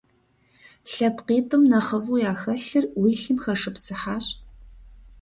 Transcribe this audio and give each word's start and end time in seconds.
ЛъэпкъитӀым 0.91 1.63
нэхъыфӀу 1.71 2.21
яхэлъыр 2.31 2.85
уи 3.01 3.11
лъым 3.21 3.37
хэшыпсыхьащ. 3.43 4.25